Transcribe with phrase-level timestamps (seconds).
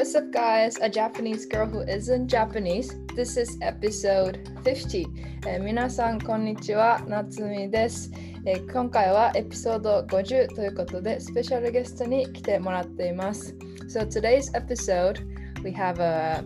[0.00, 0.78] What's up, guys?
[0.80, 2.96] A Japanese girl who isn't Japanese.
[3.14, 5.06] This is episode 50.
[5.46, 7.02] えー皆さん、こんにちは。
[7.06, 8.10] 夏美です、
[8.46, 13.54] えー今回はエピソード50ということで、スペシャルゲストに来てもらっています。
[13.88, 15.20] So today's episode,
[15.62, 16.42] we have a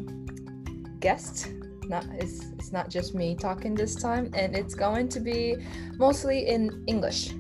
[0.99, 1.49] guest.
[1.89, 5.57] Not it's, it's not just me talking this time, and it's going to be
[5.99, 7.33] mostly in English.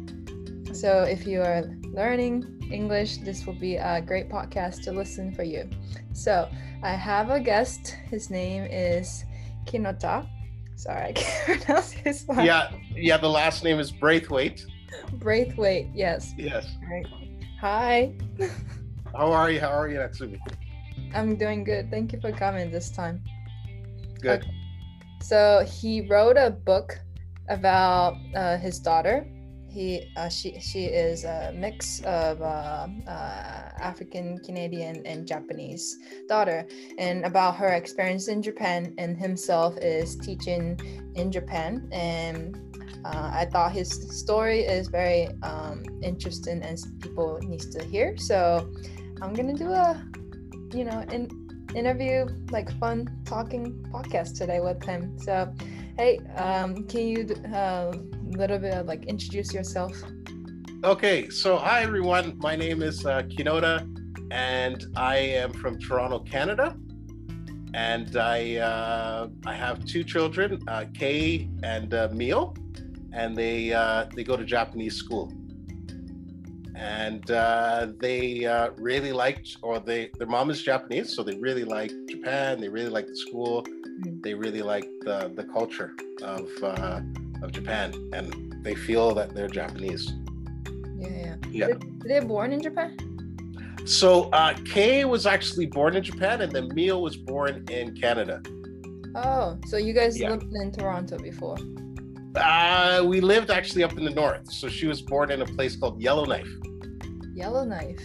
[0.72, 5.42] So if you are learning English, this will be a great podcast to listen for
[5.42, 5.68] you.
[6.15, 6.49] So
[6.81, 7.97] I have a guest.
[8.09, 9.25] His name is
[9.65, 10.25] Kinota.
[10.77, 13.17] Sorry, I can't pronounce his last Yeah, yeah.
[13.17, 14.65] The last name is Braithwaite.
[15.13, 15.89] Braithwaite.
[15.93, 16.33] Yes.
[16.37, 16.77] Yes.
[16.89, 17.05] Right.
[17.59, 18.13] Hi.
[19.15, 19.59] How are you?
[19.59, 20.39] How are you, Natsumi?
[21.13, 21.91] I'm doing good.
[21.91, 23.21] Thank you for coming this time.
[24.21, 24.41] Good.
[24.41, 24.51] Okay.
[25.21, 26.97] So he wrote a book
[27.49, 29.27] about uh, his daughter.
[29.75, 36.65] He, uh, she, she is a mix of uh, uh, African Canadian and Japanese daughter,
[36.97, 38.93] and about her experience in Japan.
[38.97, 40.79] And himself is teaching
[41.15, 41.89] in Japan.
[41.91, 42.57] And
[43.03, 48.15] uh, I thought his story is very um, interesting and people needs to hear.
[48.15, 48.71] So
[49.21, 50.01] I'm gonna do a,
[50.73, 51.27] you know, an
[51.75, 55.19] interview like fun talking podcast today with him.
[55.19, 55.53] So,
[55.97, 57.91] hey, um, can you uh,
[58.31, 59.93] little bit of, like introduce yourself?
[60.83, 61.29] Okay.
[61.29, 62.37] So, hi everyone.
[62.39, 63.87] My name is uh, Kinota,
[64.31, 66.77] and I am from Toronto, Canada.
[67.73, 72.53] And I uh, I have two children, uh, Kay and uh, Mio,
[73.11, 75.31] and they uh, they go to Japanese school.
[76.75, 81.63] And uh, they uh, really liked, or they their mom is Japanese, so they really
[81.63, 82.61] like Japan.
[82.61, 83.65] They really like the school.
[84.23, 87.01] They really like the the culture of uh,
[87.41, 90.11] of Japan, and they feel that they're Japanese.
[90.97, 91.35] Yeah, yeah.
[91.51, 91.67] Yeah.
[91.67, 92.95] They- They're born in Japan.
[93.85, 98.41] So uh, Kay was actually born in Japan, and then Mio was born in Canada.
[99.15, 100.31] Oh, so you guys Yeah.
[100.31, 101.57] lived in Toronto before?
[102.35, 105.75] Uh, we lived actually up in the north, so she was born in a place
[105.75, 106.49] called Yellowknife.
[107.33, 107.99] Yellowknife.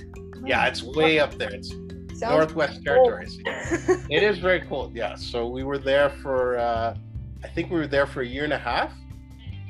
[0.44, 1.52] Yeah, it's way up there.
[1.52, 1.70] It's
[2.18, 2.82] Sounds Northwest.
[2.84, 3.38] Territories.
[4.10, 4.94] It is very cold.
[4.94, 5.14] Yeah.
[5.14, 6.94] So we were there for, uh,
[7.44, 8.92] I think we were there for a year and a half,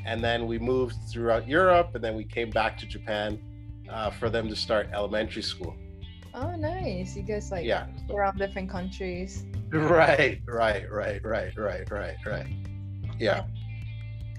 [0.04, 3.38] and then we moved throughout Europe, and then we came back to Japan
[3.88, 5.74] uh, for them to start elementary school.
[6.34, 7.16] oh, nice.
[7.16, 7.86] You guys like Yeah.
[8.10, 9.44] around different countries.
[9.72, 10.40] Right.
[10.46, 10.90] Right.
[10.90, 11.24] Right.
[11.24, 11.52] Right.
[11.56, 11.88] Right.
[11.90, 12.16] Right.
[12.26, 12.46] Right.
[13.20, 13.44] Yeah.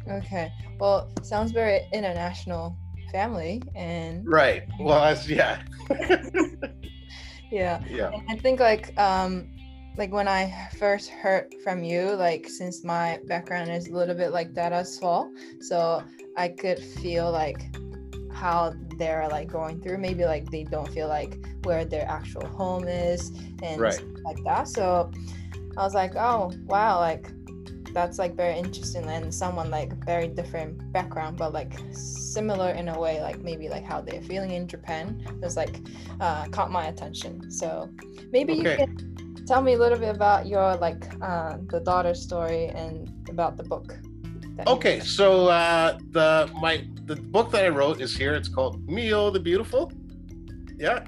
[0.09, 0.51] Okay.
[0.79, 2.75] Well, sounds very international
[3.13, 4.63] family, and Right.
[4.79, 5.61] Well, that's yeah.
[7.51, 7.81] yeah.
[7.89, 8.11] Yeah.
[8.13, 9.47] And I think like um
[9.97, 14.31] like when I first heard from you, like since my background is a little bit
[14.31, 16.03] like that as well, so
[16.37, 17.69] I could feel like
[18.31, 19.97] how they're like going through.
[19.97, 23.31] Maybe like they don't feel like where their actual home is
[23.61, 23.93] and Right.
[23.93, 24.67] stuff like that.
[24.67, 25.11] So
[25.77, 27.31] I was like, oh wow, like
[27.93, 32.97] that's like very interesting and someone like very different background but like similar in a
[32.97, 35.75] way like maybe like how they're feeling in japan was like
[36.21, 37.89] uh caught my attention so
[38.31, 38.75] maybe you Okay.
[38.77, 39.10] can
[39.51, 42.95] tell me a little bit about your like uh the daughter story and
[43.29, 43.87] about the book
[44.67, 48.35] Okay, so uh, the my the book that I wrote is here.
[48.35, 49.91] It's called Mio the Beautiful.
[50.77, 51.03] Yeah,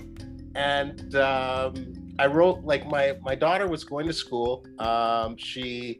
[0.55, 4.65] and um, I wrote like my my daughter was going to school.
[4.79, 5.99] Um, she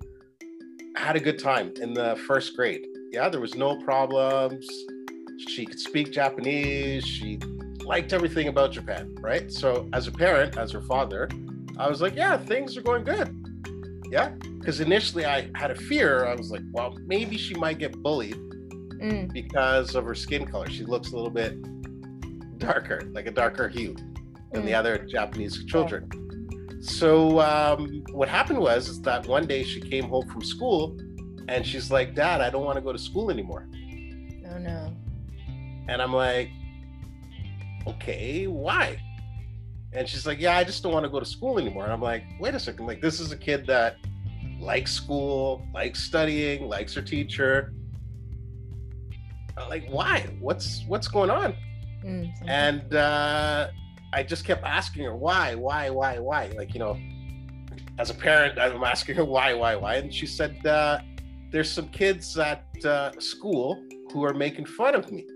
[0.95, 2.85] had a good time in the first grade.
[3.11, 4.67] Yeah, there was no problems.
[5.47, 7.05] She could speak Japanese.
[7.05, 7.39] She
[7.83, 9.15] liked everything about Japan.
[9.19, 9.51] Right.
[9.51, 11.29] So as a parent, as her father,
[11.78, 13.35] I was like, yeah, things are going good.
[14.11, 14.29] Yeah,
[14.59, 16.25] because initially I had a fear.
[16.25, 18.38] I was like, well, maybe she might get bullied
[19.01, 20.69] Mm, because of her skin color.
[20.69, 21.57] She looks a little bit
[22.57, 23.95] darker, like a darker hue
[24.53, 26.09] than the mm, other Japanese children.
[26.81, 30.97] So um, what happened was is that one day she came home from school
[31.50, 33.67] and she's like, Dad, I don't want to go to school anymore.
[34.51, 34.94] oh no
[35.90, 36.50] And I'm like,
[37.88, 39.02] okay, why?
[39.95, 41.84] And she's like, yeah, I just don't want to go to school anymore.
[41.84, 43.97] And I'm like, wait a second, like this is a kid that
[44.59, 47.73] likes school, likes studying, likes her teacher.
[49.57, 50.28] I'm like, why?
[50.40, 51.53] What's what's going on?
[52.03, 53.67] Mm, something- And uh,
[54.11, 56.47] I just kept asking her why, why, why, why.
[56.57, 56.97] Like you know,
[57.99, 60.99] as a parent, I'm asking her why, why, why, and she said, uh,
[61.51, 65.28] "There's some kids at uh, school who are making fun of me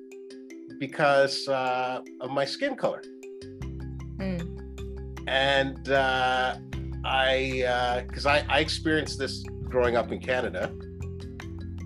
[0.79, 3.03] because uh, of my skin color."
[5.27, 6.57] And uh,
[7.03, 10.73] I, because I, I experienced this growing up in Canada,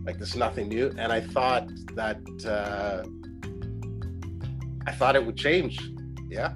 [0.05, 3.03] like this is nothing new, and I thought that uh,
[4.87, 5.79] I thought it would change,
[6.29, 6.53] yeah.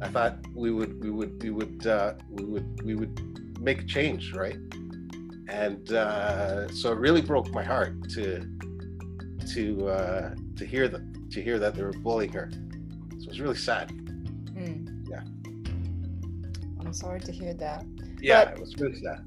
[0.00, 3.84] I thought we would we would we would uh, we would we would make a
[3.84, 4.58] change, right?
[5.48, 8.44] And uh, so it really broke my heart to
[9.54, 12.50] to uh, to hear that to hear that they were bullying her.
[12.52, 13.92] So it was really sad.
[16.92, 17.86] I'm sorry to hear that.
[18.20, 19.24] Yeah, But- it was really sad.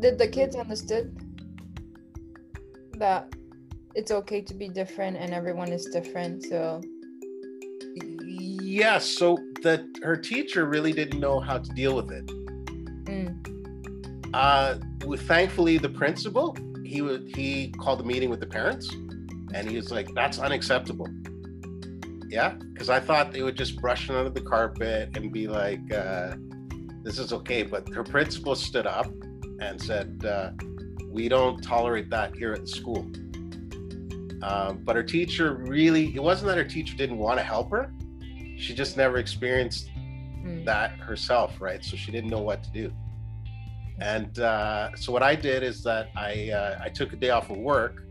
[0.00, 1.16] Did the kids understood
[2.98, 3.32] that
[3.94, 6.42] it's okay to be different and everyone is different?
[6.42, 6.82] So
[8.60, 12.26] Yes, so that her teacher really didn't know how to deal with it.
[13.06, 13.30] mm,
[14.34, 18.92] Uh, with, thankfully, the principal he would he called a meeting with the parents,
[19.54, 21.06] and he was like, "That's unacceptable."
[22.28, 25.84] Yeah, because I thought they would just brush it under the carpet and be like,
[25.92, 26.34] uh,
[27.02, 29.06] "This is okay," but her principal stood up
[29.60, 30.50] and said, uh,
[31.08, 33.10] "We don't tolerate that here at the school."
[34.42, 37.92] Um, but her teacher really, it wasn't that her teacher didn't want to help her;
[38.58, 41.84] she just never experienced mm, that herself, right?
[41.84, 42.92] So she didn't know what to do.
[44.00, 47.50] And uh, so what I did is that I uh, I took a day off
[47.50, 48.02] of work,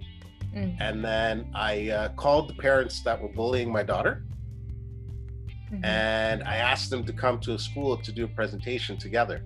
[0.55, 4.23] mm, and then I uh, called the parents that were bullying my daughter,
[5.71, 5.83] mhm.
[5.85, 9.43] and I asked them to come to a school to do a presentation together.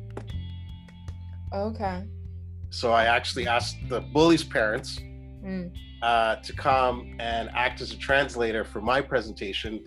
[1.54, 2.04] okay.
[2.72, 5.00] So I actually asked the bully's parents
[5.46, 9.84] Mm, uh, to come and act as a translator for my presentation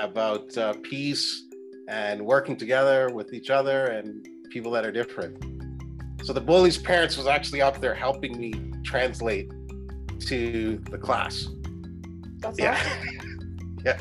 [0.00, 1.44] about uh, peace
[1.88, 5.36] and working together with each other and people that are different.
[6.24, 8.52] So the bully's parents was actually up there helping me
[8.82, 9.48] translate
[10.20, 11.46] to the class.
[12.40, 12.72] that's Yeah.
[12.72, 13.80] awesome.
[13.86, 13.98] yeah.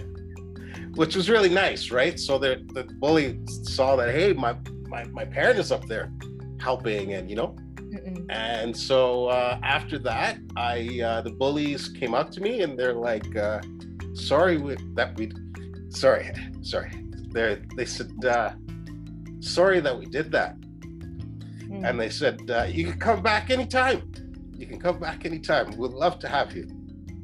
[0.97, 2.19] Which was really nice, right?
[2.19, 4.57] So the, the bully saw that, hey, my,
[4.87, 6.11] my, my parent is up there
[6.59, 8.25] helping and, you know, Mm-mm.
[8.29, 12.93] and so uh, after that, I uh, the bullies came up to me and they're
[12.93, 13.61] like, uh,
[14.13, 15.31] "Sorry we, that we,
[15.89, 16.91] sorry, sorry."
[17.31, 18.51] They they said, uh,
[19.39, 20.55] "Sorry that we did that,"
[21.69, 21.89] Mm.
[21.89, 24.11] and they said, uh, "You can come back anytime.
[24.59, 25.65] You can come back anytime.
[25.77, 26.67] We'd love to have you."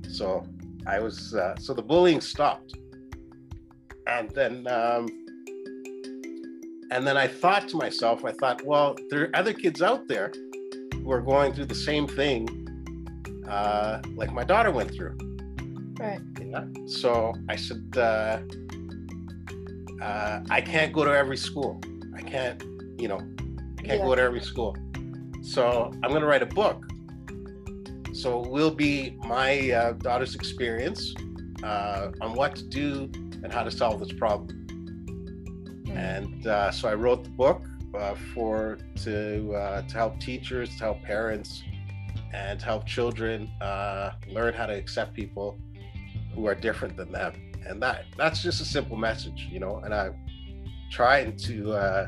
[0.10, 0.46] So
[0.88, 2.76] I was uh, so the bullying stopped,
[4.08, 4.68] and then.
[4.68, 5.08] Um,
[6.92, 10.32] and then I thought to myself, I thought, well, there are other kids out there
[10.94, 12.48] who are going through the same thing
[13.48, 15.18] uh, like my daughter went through.
[16.00, 16.20] Right.
[16.40, 16.66] Yeah.
[16.86, 18.40] So I said, uh,
[20.02, 21.82] uh, I can't go to every school.
[22.16, 22.62] I can't,
[23.00, 23.20] you know,
[23.80, 24.06] I can't Yeah.
[24.06, 24.76] go to every school.
[25.42, 26.86] So I'm going to write a book.
[28.14, 31.14] So it will be my uh, daughter's experience
[31.64, 33.12] uh, on what to do
[33.44, 34.66] and how to solve this problem.
[35.86, 35.96] Mm.
[35.96, 37.62] And uh, so I wrote the book
[37.96, 41.64] uh, for to uh, to help teachers, to help parents,
[42.34, 45.60] and to help children uh, learn how to accept people
[46.34, 47.52] who are different than them.
[47.68, 49.82] And that that's just a simple message, you know.
[49.84, 50.16] And I'm
[50.92, 52.08] trying to uh,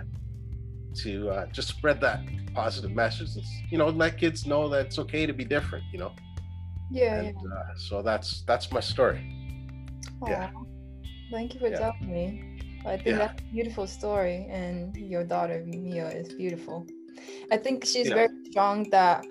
[0.96, 2.22] to uh, just spread that
[2.54, 3.36] positive message.
[3.36, 6.14] It's, you know, let kids know that it's okay to be different, you know.
[6.92, 7.20] Yeah.
[7.22, 9.20] And uh, so that's that's my story.
[10.28, 10.50] yeah.
[10.52, 10.65] yeah.
[11.32, 11.78] Thank you for Yeah.
[11.78, 12.42] telling me.
[12.86, 13.28] I think Yeah.
[13.28, 16.86] that's a beautiful story, and your daughter Mio is beautiful.
[17.52, 18.16] I think she's Yeah.
[18.16, 19.26] very strong that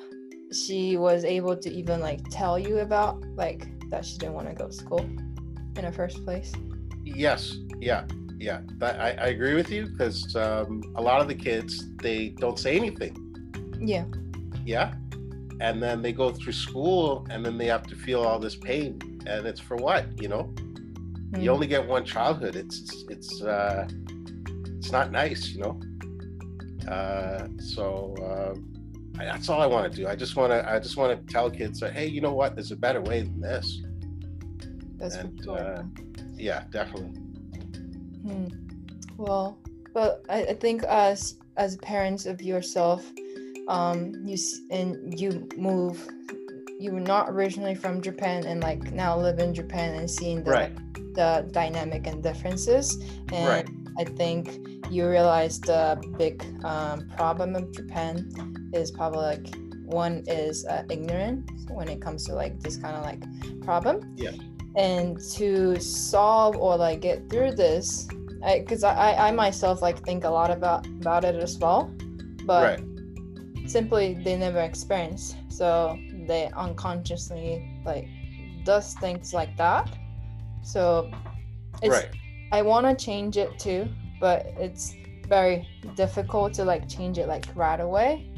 [0.53, 4.55] she was able to even like tell you about like that she didn't want to
[4.55, 5.01] go to school
[5.77, 6.53] in the first place.
[7.05, 8.05] Yes, yeah,
[8.39, 8.61] yeah.
[8.79, 12.59] That, I, I agree with you because um, a lot of the kids they don't
[12.59, 13.15] say anything.
[13.81, 14.05] Yeah.
[14.65, 14.95] Yeah,
[15.61, 18.99] and then they go through school and then they have to feel all this pain,
[19.27, 20.07] and it's for what?
[20.21, 20.55] You know,
[21.43, 21.55] you Mm.
[21.55, 22.57] only get one childhood.
[22.57, 23.87] It's it's uh,
[24.79, 25.81] it's not nice, you know.
[26.91, 28.55] Uh, so uh,
[29.21, 30.07] I, that's all I want to do.
[30.07, 32.55] I just want to I just want to tell kids that hey, you know what?
[32.55, 33.83] There's a better way than this.
[34.99, 35.59] That's and, sure.
[35.59, 35.83] uh,
[36.37, 37.19] Yeah, definitely.
[38.27, 38.47] Hmm.
[39.17, 39.59] Well,
[39.93, 43.11] but I, I think as as parents of yourself,
[43.69, 46.07] um, you s- and you move.
[46.81, 50.51] You were not originally from Japan and like now live in Japan and seeing the
[50.51, 50.73] Right.
[51.15, 53.03] The dynamic and differences.
[53.33, 53.69] And Right.
[53.99, 54.59] I think
[54.91, 58.31] you realize the big um, problem of Japan
[58.73, 59.55] is probably like
[59.85, 63.23] one is uh, ignorance when it comes to like this kind of like
[63.63, 64.15] problem.
[64.17, 64.33] Yeah.
[64.77, 68.09] And to solve or like get through this,
[68.43, 71.95] because I, I, I myself like think a lot about about it as well,
[72.45, 73.71] but right.
[73.71, 78.09] simply they never experience, so they unconsciously like
[78.65, 79.89] does things like that.
[80.65, 81.11] So
[81.83, 82.09] it's Right.
[82.53, 83.89] I want to change it too,
[84.21, 84.95] but it's
[85.29, 88.31] very difficult to like change it like right away,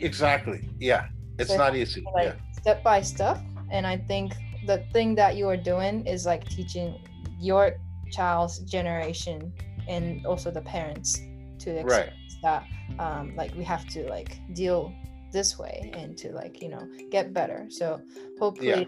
[0.00, 0.68] Exactly.
[0.78, 1.06] Yeah.
[1.38, 2.02] It's So, not easy.
[2.14, 2.52] like yeah.
[2.60, 3.38] step by step.
[3.70, 4.34] And I think
[4.66, 7.00] the thing that you are doing is like teaching
[7.40, 7.72] your
[8.10, 9.52] child's generation
[9.88, 11.20] and also the parents
[11.60, 12.10] to Right.
[12.42, 12.64] that
[12.98, 14.92] um, like we have to like deal
[15.32, 18.00] this way and to like you know get better so
[18.38, 18.86] hopefully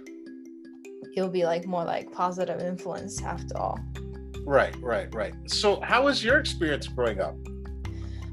[1.12, 3.78] he'll be like more like positive influence after all
[4.44, 5.34] Right, right, right.
[5.48, 7.34] So, how was your experience growing up?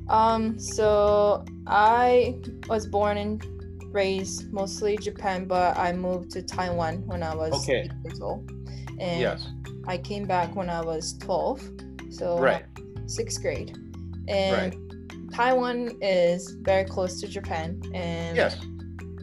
[0.10, 3.42] um so i was born and
[3.94, 7.84] raised mostly japan but i moved to taiwan when i was Okay.
[7.86, 8.52] eight years old
[9.00, 9.48] and Yes.
[9.88, 11.62] i came back when i was 12
[12.10, 12.66] so Right.
[13.06, 13.78] sixth grade
[14.28, 14.76] and
[15.34, 18.58] taiwan is very close to japan and Yes.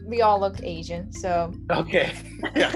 [0.07, 2.11] we all look asian so Okay.
[2.55, 2.73] Yeah.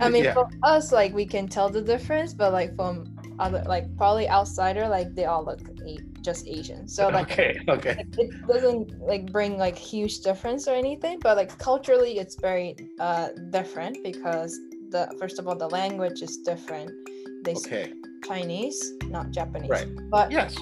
[0.00, 0.32] I mean Yeah.
[0.34, 3.06] for us like we can tell the difference but like from
[3.38, 5.60] other like probably outsider like they all look
[6.22, 7.58] just asian so like okay.
[7.68, 8.04] Okay.
[8.18, 13.28] it doesn't like bring like huge difference or anything but like culturally it's very uh
[13.50, 14.58] different because
[14.90, 16.90] the first of all the language is different
[17.44, 17.92] they speak
[18.24, 19.86] chinese not japanese Right.
[20.10, 20.54] but Yes.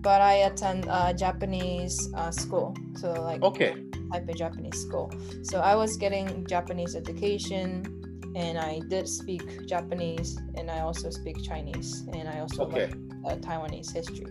[0.00, 3.74] but i attend uh japanese uh, school so like Okay.
[4.12, 5.10] type of japanese school
[5.42, 7.82] so i was getting japanese education
[8.34, 12.86] and i did speak japanese and i also speak chinese and i also Okay.
[12.86, 14.26] learned uh, taiwanese history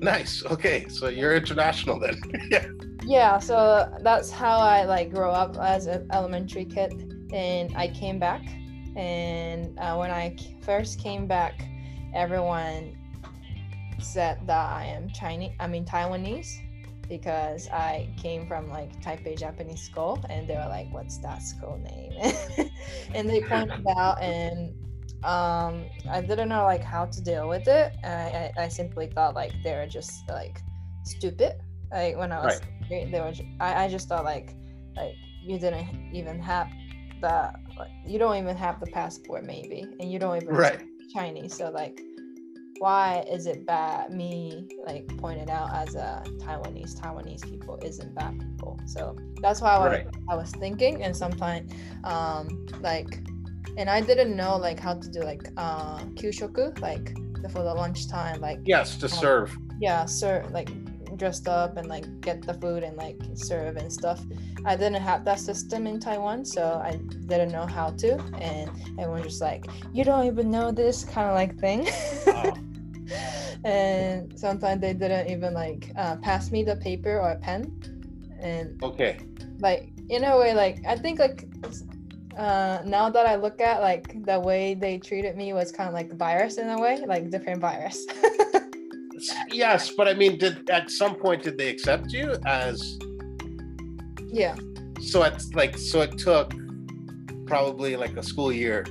[0.00, 0.44] Nice.
[0.46, 0.86] Okay.
[0.88, 2.16] So you're international then.
[2.52, 2.66] yeah.
[3.04, 6.92] yeah so that's how i like grow up as an elementary kid
[7.32, 8.42] and i came back
[8.96, 11.54] and uh, when I first came back
[12.14, 12.96] everyone
[13.98, 16.60] said that i am chinese i mean taiwanese
[17.08, 21.78] because i came from like taipei japanese school and they were like what's that school
[21.78, 22.12] name?
[23.14, 24.74] And they pointed out and
[25.24, 27.92] um i didn't know like how to deal with it.
[28.04, 30.62] I i, I simply thought like they're just like
[31.02, 31.54] stupid.
[31.90, 34.54] Like when i was grade, they were I, I just thought like
[34.96, 36.70] like you didn't even have
[37.20, 40.80] the like, you don't even have the passport maybe and you don't even Right.
[41.12, 41.54] chinese.
[41.54, 42.00] So like
[42.78, 48.38] why is it bad me like pointed out as a taiwanese taiwanese people isn't bad
[48.38, 50.06] people so that's why I, Right.
[50.28, 51.72] I was thinking and sometimes
[52.04, 53.20] um like
[53.76, 57.16] and i didn't know like how to do like uh kyushoku like
[57.52, 58.96] for the lunchtime like Yes.
[58.96, 59.56] To serve.
[59.80, 60.70] yeah serve like
[61.16, 64.20] dressed up and like get the food and like serve and stuff
[64.66, 66.92] i didn't have that system in taiwan so i
[67.26, 71.34] didn't know how to and everyone just like you don't even know this kind of
[71.34, 71.88] like thing.
[73.64, 77.72] And sometimes they didn't even like uh, pass me the paper or a pen
[78.40, 79.18] and Okay.
[79.58, 81.48] like in a way like i think like
[82.38, 85.94] uh now that i look at like the way they treated me was kind of
[85.94, 88.06] like virus in a way like different virus
[89.48, 92.80] Yes, but I mean, did at some point did they accept you as
[94.30, 94.54] yeah
[95.00, 96.52] so it's like so it took
[97.46, 98.84] probably like a school year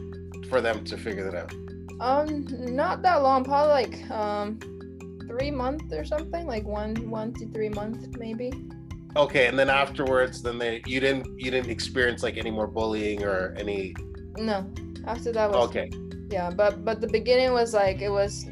[0.50, 1.54] for them to figure that out.
[2.00, 4.60] Um, not that long, probably like um
[5.28, 8.52] three months or something, like one one to three months maybe.
[9.16, 13.24] Okay, and then afterwards, then they you didn't you didn't experience like any more bullying
[13.24, 13.96] or any.
[14.38, 14.70] No,
[15.06, 15.90] after that was Okay,
[16.30, 18.46] yeah, but but the beginning was like it was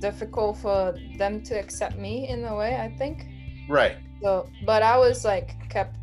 [0.00, 3.26] difficult for them to accept me in a way, I think.
[3.68, 3.96] right.
[4.22, 5.96] So, but I was like kept.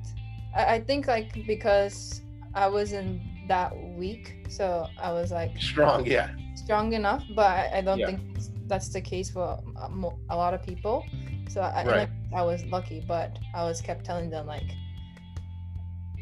[0.56, 2.22] I, I think like because
[2.56, 6.30] I wasn't that weak, so I was like Strong, yeah.
[6.68, 7.24] Strong enough.
[7.34, 8.08] But I, don't Yeah.
[8.08, 8.20] think
[8.68, 9.46] that's the case for
[9.86, 9.88] a,
[10.34, 11.06] a lot of people.
[11.48, 12.10] So I, Right.
[12.36, 14.70] I, was lucky, but I was kept telling them like,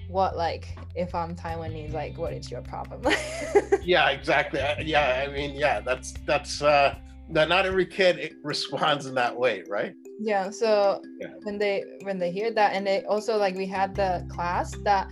[0.08, 3.12] what like if I'm Taiwanese, like what is your problem?
[3.94, 4.60] Yeah, exactly.
[4.94, 6.96] Yeah, I mean, yeah, that's that's uh
[7.28, 9.94] not not every kid responds in that way, right?
[10.20, 10.50] yeah.
[10.62, 11.34] So Yeah.
[11.46, 15.06] when they when they hear that, and they also like we had the class that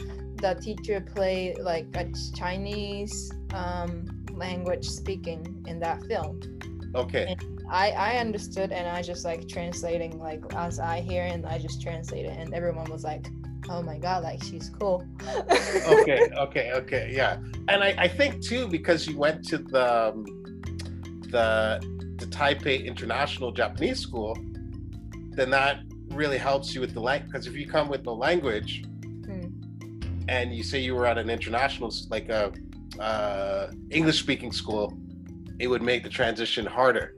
[0.43, 3.15] the teacher played like a Chinese
[3.53, 6.39] um, language speaking in that film.
[6.95, 7.35] Okay.
[7.69, 11.81] I I understood and I just like translating like as I hear and I just
[11.81, 13.25] translate it and everyone was like,
[13.69, 15.07] oh my god, like she's cool.
[15.87, 17.37] okay okay okay yeah
[17.69, 20.25] and I, I think too because you went to the um,
[21.31, 21.79] the
[22.17, 24.37] the taipei international japanese school
[25.31, 28.83] then that really helps you with the language because if you come with the language
[29.25, 29.47] Hmm.
[30.27, 32.51] and you say you were at an international like a
[32.99, 34.93] uh, english speaking school
[35.59, 37.15] it would make the transition harder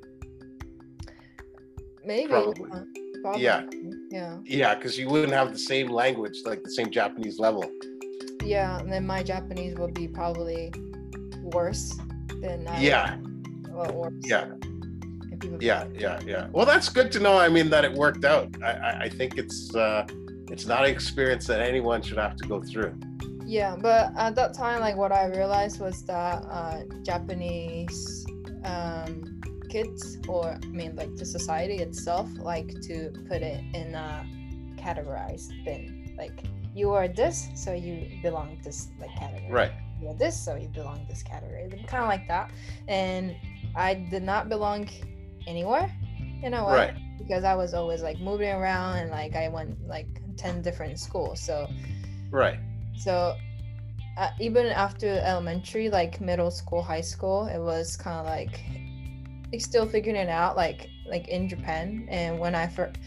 [2.06, 2.28] Maybe.
[2.28, 2.70] Probably.
[2.72, 2.82] uh,
[3.24, 3.42] probably.
[3.44, 3.64] Yeah.
[4.12, 4.38] Yeah.
[4.46, 7.64] yeah because you wouldn't have the same language like the same japanese level
[8.44, 8.78] Yeah.
[8.80, 10.72] And then my Japanese would be probably
[11.42, 11.98] worse
[12.42, 13.18] than I yeah
[13.72, 14.14] well, worse.
[14.24, 14.44] Yeah.
[14.44, 17.94] And people be yeah yeah yeah well that's good to know i mean that it
[17.94, 20.06] worked out i i, I think it's uh
[20.52, 22.94] it's not an experience that anyone should have to go through
[23.46, 28.26] Yeah, but at that time, like what I realized was that uh, Japanese
[28.64, 34.26] um, kids or I mean like the society itself like to put it in a
[34.78, 36.16] categorized bin.
[36.18, 39.52] Like you are this, so you belong this like category.
[39.52, 39.72] Right.
[40.02, 41.70] You are this, so you belong this category.
[41.88, 42.52] Kind of like that.
[42.88, 43.36] And
[43.76, 44.90] I did not belong
[45.48, 45.92] anywhere
[46.44, 47.18] in a way Right.
[47.18, 51.40] because I was always like moving around and like I went like 10 different schools.
[51.40, 51.70] So
[52.32, 52.60] Right.
[52.98, 53.36] So
[54.18, 58.62] uh, even after elementary, like middle school, high school, it was kind of like
[59.60, 62.08] still figuring it out, like like in Japan.
[62.10, 62.98] And when I first,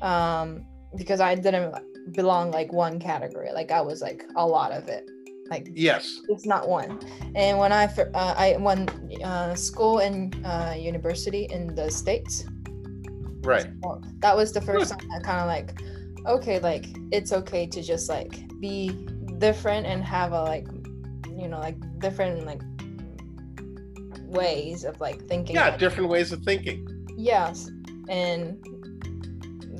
[0.00, 0.64] um,
[0.96, 1.74] because I didn't
[2.12, 5.08] belong like one category, like I was like a lot of it,
[5.50, 6.20] like Yes.
[6.28, 7.00] it's not one.
[7.34, 8.90] And when I uh, I went
[9.22, 12.44] uh, school and uh, university in the states,
[13.42, 13.66] Right.
[13.80, 15.80] well, that was the first time I kind of like,
[16.26, 19.08] okay, like it's okay to just like be
[19.42, 20.68] different and have a like,
[21.40, 22.62] you know, like different like
[24.40, 25.56] ways of like thinking.
[25.56, 25.76] Yeah.
[25.76, 26.78] Different ways of thinking.
[27.16, 27.68] Yes,
[28.08, 28.40] and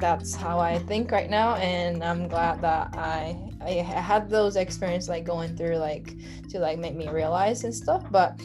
[0.05, 3.71] that's how I think right now, and I'm glad that I I
[4.13, 6.17] had those experiences like going through like
[6.51, 8.41] to like make me realize and stuff, but.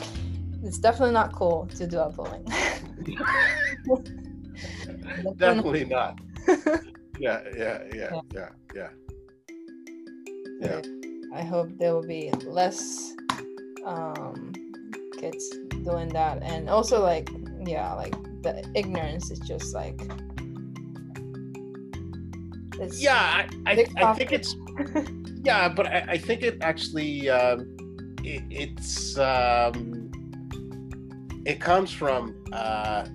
[0.63, 2.43] It's definitely not cool to do a uploading.
[5.37, 6.17] Definitely not.
[7.19, 7.41] Yeah.
[7.55, 7.83] Yeah.
[7.93, 8.21] Yeah.
[8.33, 8.49] Yeah.
[8.75, 8.89] Yeah.
[10.61, 10.81] Yeah.
[11.33, 13.13] I hope there will be less
[13.85, 14.51] um,
[15.17, 15.49] kids
[15.83, 17.29] doing that, and also like
[17.65, 19.99] yeah, like the ignorance is just like
[22.79, 23.47] it's Yeah.
[23.65, 24.55] I, I, I think it's
[25.43, 27.77] yeah, but I, I think it actually um,
[28.23, 30.11] it, it's um,
[31.45, 33.05] it comes from uh,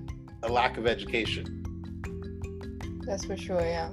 [0.42, 1.59] a lack of education.
[3.07, 3.61] that's for sure.
[3.61, 3.90] Yeah.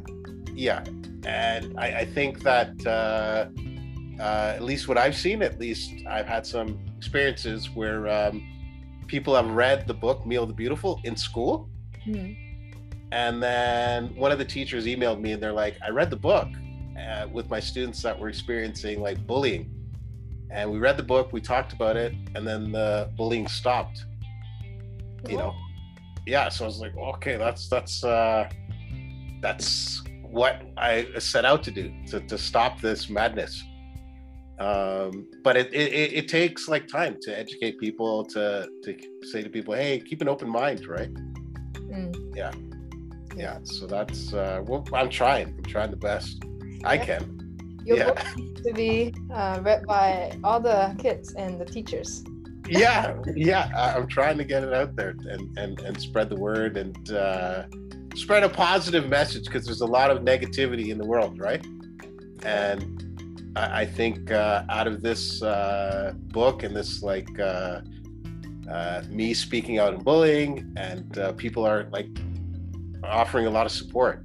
[0.55, 0.83] Yeah,
[1.25, 3.47] and I, I think that uh,
[4.19, 8.45] uh, at least what I've seen, at least I've had some experiences where um,
[9.07, 11.69] people have read the book Mio the Beautiful in school,
[12.03, 12.31] Hmm.
[13.11, 16.47] and then one of the teachers emailed me and they're like, "I read the book
[16.97, 19.69] uh, with my students that were experiencing like bullying,
[20.51, 24.05] and we read the book, we talked about it, and then the bullying stopped."
[25.27, 25.55] You know,
[26.25, 26.49] yeah.
[26.49, 28.49] So I was like, "Okay, that's that's uh,
[29.41, 33.63] that's what I set out to do to, to stop this madness."
[34.59, 38.97] Um, but it, it it takes like time to educate people to to
[39.31, 41.09] say to people, "Hey, keep an open mind," right?
[41.89, 42.13] Mm.
[42.35, 42.51] Yeah.
[43.35, 46.43] yeah so that's uh well i'm trying i'm trying the best
[46.83, 47.05] i Yeah.
[47.05, 48.05] can Your Yeah.
[48.05, 52.23] book needs to be uh, read by all the kids and the teachers.
[52.67, 56.35] yeah yeah I, i'm trying to get it out there and and and spread the
[56.49, 57.63] word and uh
[58.15, 61.65] spread a positive message because there's a lot of negativity in the world right
[62.43, 62.98] and
[63.55, 67.81] i, I think uh out of this uh book and this like uh
[68.69, 72.07] uh, me speaking out and bullying and uh, people are like
[73.03, 74.23] offering a lot of support.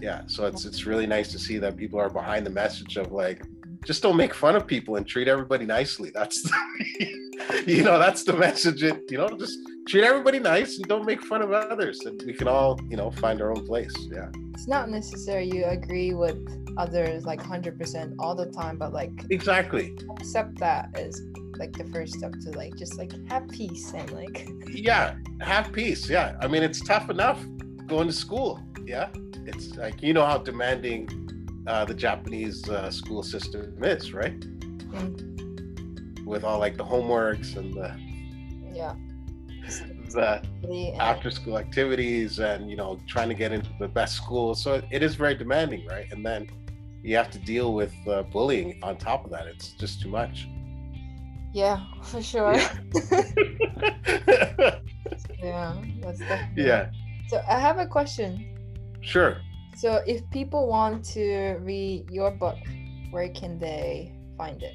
[0.00, 3.12] Yeah so it's it's really nice to see that people are behind the message of
[3.12, 3.42] like
[3.84, 6.10] just don't make fun of people and treat everybody nicely.
[6.10, 6.42] That's
[6.98, 8.82] the, you know that's the message.
[8.82, 12.32] It you know just treat everybody nice and don't make fun of others and we
[12.32, 14.28] can all you know find our own place yeah.
[14.52, 16.38] It's not necessary you agree with
[16.76, 19.96] others like 100% all the time, but like exactly.
[20.18, 21.22] accept that is
[21.58, 26.08] like the first step to like just like have peace and like yeah have peace
[26.08, 26.36] yeah.
[26.40, 27.42] I mean it's tough enough
[27.86, 29.08] going to school yeah.
[29.46, 31.08] It's like you know how demanding
[31.66, 34.44] uh, the japanese uh, school system is right?
[36.24, 37.96] With all like the homeworks and the
[38.72, 38.94] yeah.
[40.12, 44.54] The and- after school activities and you know trying to get into the best school
[44.54, 46.48] so it, it is very demanding right and then
[47.02, 50.48] you have to deal with uh, bullying on top of that it's just too much
[51.52, 52.52] yeah, for sure.
[52.52, 52.74] Yeah.
[55.42, 56.64] Yeah, that's definitely.
[56.64, 56.90] yeah
[57.28, 58.30] So I have a question.
[59.00, 59.38] sure
[59.76, 62.58] So if people want to read your book,
[63.10, 64.74] where can they find it?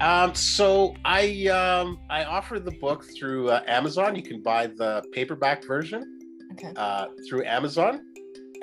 [0.00, 4.14] Um, so I um, I offer the book through uh, Amazon.
[4.14, 6.20] You can buy the paperback version
[6.52, 6.72] Okay.
[6.76, 8.00] uh, through Amazon,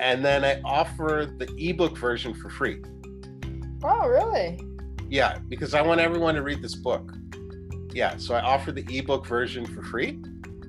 [0.00, 2.82] and then I offer the ebook version for free.
[3.82, 4.58] Oh, really?
[5.10, 7.12] Yeah, because I want everyone to read this book.
[7.92, 10.20] Yeah, so I offer the ebook version for free.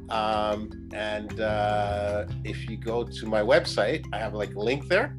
[0.09, 5.17] Um, and uh, if you go to my website, I have like a link there,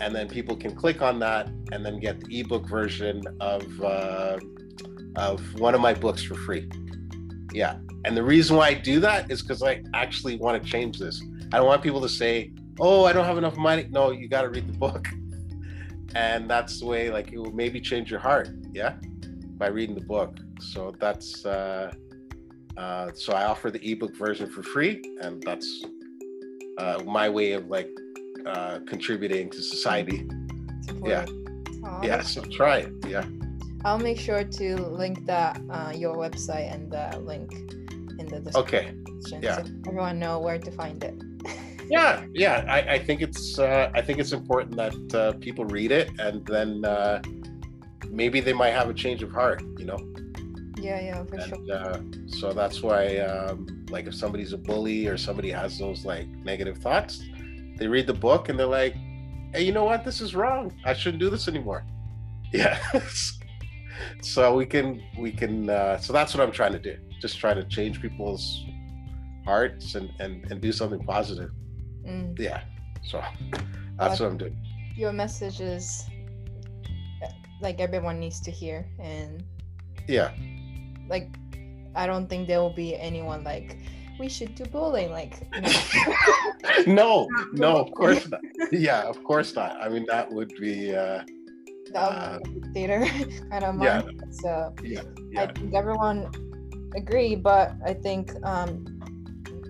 [0.00, 4.38] and then people can click on that and then get the ebook version of uh,
[5.16, 6.68] of one of my books for free.
[7.52, 10.98] Yeah, and the reason why I do that is because I actually want to change
[10.98, 11.22] this.
[11.52, 14.42] I don't want people to say, "Oh, I don't have enough money." No, you got
[14.42, 15.08] to read the book,
[16.14, 17.10] and that's the way.
[17.10, 18.50] Like it will maybe change your heart.
[18.72, 18.96] Yeah,
[19.56, 20.36] by reading the book.
[20.60, 21.92] So that's uh,
[22.78, 25.84] Uh, so I offer the ebook version for free, and that's
[26.78, 27.90] uh, my way of like
[28.46, 30.28] uh, contributing to society.
[30.86, 31.10] Support.
[31.10, 31.26] Yeah.
[31.84, 32.92] Aw, Yeah, that's- so try it.
[33.06, 33.24] Yeah.
[33.84, 37.52] I'll make sure to link that uh, your website and the link
[38.18, 38.56] in the description.
[38.56, 38.92] Okay.
[39.40, 39.62] yeah.
[39.62, 41.14] So everyone know where to find it.
[41.90, 42.66] Yeah, yeah.
[42.68, 46.44] I, I think it's uh, I think it's important that uh, people read it, and
[46.44, 47.22] then uh,
[48.10, 49.62] maybe they might have a change of heart.
[49.78, 49.98] You know.
[50.82, 51.72] yeah, yeah, for sure.
[51.72, 56.28] Uh, so that's why, um, like, if somebody's a bully or somebody has those like
[56.44, 57.22] negative thoughts,
[57.78, 58.94] they read the book and they're like,
[59.54, 60.04] "Hey, you know what?
[60.04, 60.72] This is wrong.
[60.84, 61.84] I shouldn't do this anymore."
[62.52, 62.78] Yeah.
[64.22, 65.68] so we can we can.
[65.68, 66.96] Uh, so that's what I'm trying to do.
[67.20, 68.64] Just trying to change people's
[69.44, 71.50] hearts and and and do something positive.
[72.06, 72.38] Mm.
[72.38, 72.62] Yeah.
[73.02, 73.22] So
[73.98, 74.56] that's what I'm doing.
[74.96, 76.06] Your message is
[77.60, 79.44] like everyone needs to hear, and
[80.06, 80.30] Yeah.
[81.08, 81.28] like
[81.94, 83.76] I don't think there will be anyone like
[84.18, 85.10] we should do bowling.
[85.10, 85.46] Like
[86.86, 87.28] no, no.
[87.52, 88.40] no, of course not.
[88.72, 89.76] Yeah, of course not.
[89.80, 90.94] I mean, that would be.
[90.94, 91.22] Uh,
[91.92, 93.06] that would theater
[93.50, 94.02] kind of yeah.
[94.02, 94.22] mind.
[94.30, 95.42] So yeah, yeah.
[95.42, 96.30] I think everyone
[96.94, 98.84] agree, but I think um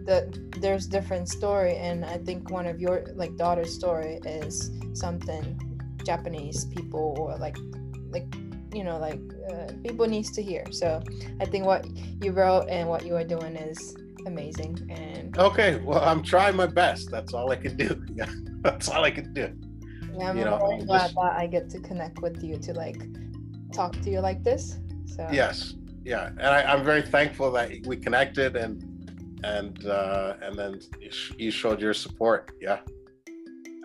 [0.07, 5.61] that there's different story, and I think one of your like daughter's story is something
[6.05, 7.57] Japanese people or like
[8.11, 8.27] like
[8.75, 9.21] you know like
[9.53, 10.65] uh, people needs to hear.
[10.71, 11.03] So
[11.41, 11.87] I think what
[12.23, 13.95] you wrote and what you are doing is
[14.27, 17.11] amazing, and Okay, well, I'm trying my best.
[17.11, 18.05] That's all I can do.
[18.15, 18.31] Yeah,
[18.63, 19.53] that's all I can do.
[20.19, 22.73] yeah I'm You know, very glad just- that I get to connect with you to
[22.75, 23.01] like
[23.73, 24.79] talk to you like this.
[25.07, 28.85] So Yes, yeah, and I, I'm very thankful that we connected and
[29.45, 32.51] and uh, and then you, sh- you showed your support.
[32.61, 32.81] Yeah,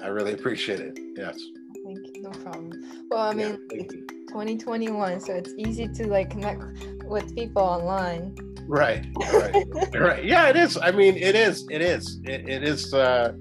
[0.02, 0.98] I really appreciate it.
[1.15, 1.38] Yes.
[1.84, 2.72] Thank you, no problem.
[3.10, 3.84] Well, I mean, you.
[4.30, 6.63] 2021 so it's easy to like connect
[7.06, 8.36] with people online
[8.67, 10.24] Right, right, right.
[10.24, 10.78] Yeah, it is.
[10.78, 11.67] I mean, it is.
[11.69, 12.19] It is.
[12.24, 12.93] It, it is.
[12.93, 13.34] Uh,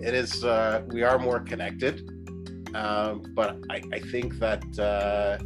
[0.00, 0.44] it is.
[0.44, 2.10] Uh, we are more connected,
[2.74, 5.38] um, but I, I think that uh,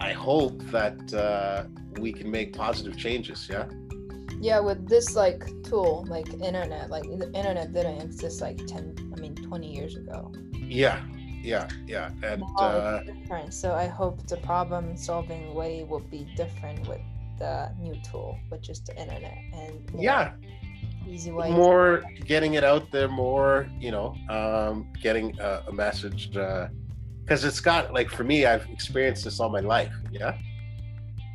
[0.00, 1.64] I hope that uh,
[2.00, 3.48] we can make positive changes.
[3.48, 3.66] Yeah.
[4.40, 9.20] yeah with this like tool like internet like the internet didn't exist like 10 i
[9.20, 11.02] mean 20 years ago Yeah.
[11.42, 11.68] Yeah.
[11.86, 12.10] Yeah.
[12.22, 17.00] And uh, different so i hope the problem solving way will be different with
[17.38, 20.32] the new tool which is the internet and yeah,
[21.08, 26.30] easy way more getting it out there, more you know, um, getting a, a message.
[26.32, 29.94] Because it's got like for me, I've experienced this all my life.
[30.10, 30.36] Yeah.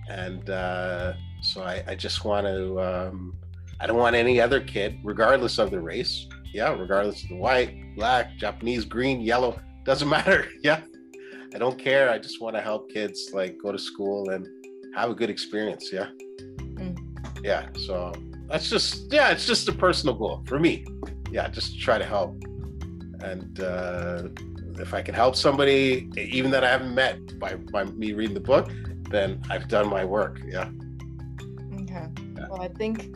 [0.10, 3.36] and uh, so I, I just want to um,
[3.80, 7.96] i don't want any other kid regardless of the race yeah regardless of the white
[7.96, 10.50] black japanese green yellow doesn't matter.
[10.62, 10.82] Yeah.
[11.54, 12.10] I don't care.
[12.10, 14.48] I just want to help kids like go to school and
[14.96, 15.92] have a good experience.
[15.92, 16.08] Yeah.
[16.60, 16.98] Mm.
[17.44, 17.68] yeah.
[17.86, 18.12] So
[18.48, 20.86] that's just yeah it's just a personal goal for me.
[21.32, 22.44] Yeah just to try to help.
[23.22, 24.28] And uh,
[24.80, 28.40] if i can help somebody even that i haven't met by, by me reading the
[28.40, 28.70] book
[29.10, 30.42] then i've done my work.
[30.48, 30.70] Yeah.
[31.82, 32.08] Okay.
[32.38, 32.48] Yeah.
[32.50, 33.16] well i think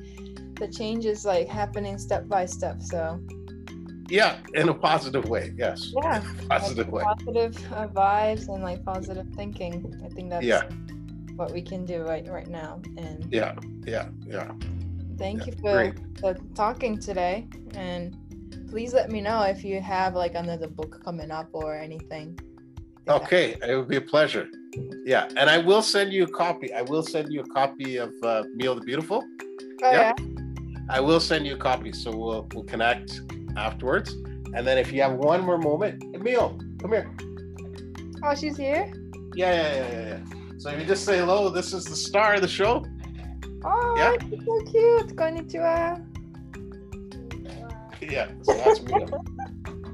[0.60, 3.20] the change is like happening step by step so
[4.10, 5.94] yeah in a positive way yes.
[6.02, 6.22] Yeah.
[6.50, 7.04] Positive way.
[7.04, 10.02] Positive uh, vibes and like positive thinking.
[10.06, 10.64] I think that's Yeah.
[11.36, 14.52] what we can do right right now and yeah yeah yeah.
[15.18, 18.16] Thank Yeah, you for, talking today and
[18.70, 22.38] please let me know if you have like another book coming up or anything.
[22.40, 24.48] I think that- okay it would be a pleasure.
[25.06, 26.74] Yeah and i will send you a copy.
[26.74, 29.24] I will send you a copy of uh, Mio the beautiful.
[29.84, 30.14] Oh, yeah.
[30.18, 30.26] yeah?
[30.90, 33.22] I will send you a copy so we'll we'll connect
[33.58, 34.12] afterwards.
[34.56, 37.12] And then if you have one more moment Mio come here.
[38.24, 38.92] Oh she's here?
[39.36, 40.58] Yeah yeah yeah yeah, yeah.
[40.58, 42.86] so if you just say hello this is the star of the show.
[43.64, 44.14] Oh Yeah.
[44.30, 45.16] she's so cute.
[45.16, 46.04] Konnichiwa.
[48.02, 49.08] Yeah so that's Mio.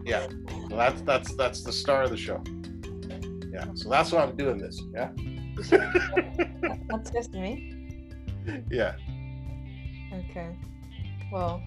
[0.05, 0.27] yeah
[0.69, 2.43] so that's that's that's the star of the show.
[3.51, 5.09] Yeah so that's why i'm doing this yeah.
[6.89, 7.53] That's just me?
[8.71, 8.95] Yeah.
[10.11, 10.49] Okay.
[11.31, 11.61] Well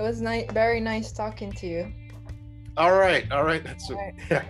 [0.00, 1.92] it was nice very nice talking to you.
[2.76, 4.14] All right all right that's it All right.
[4.30, 4.44] yeah.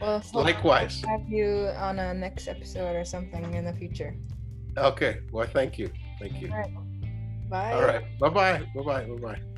[0.00, 1.02] Well likewise.
[1.06, 4.14] Have you on a next episode or something in the future.
[4.76, 6.50] Okay well thank you thank you.
[6.52, 6.74] All right.
[7.48, 7.72] bye.
[7.72, 9.49] All right bye-bye bye-bye bye-bye